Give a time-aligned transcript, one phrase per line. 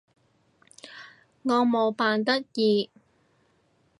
[1.43, 2.89] 我冇扮得意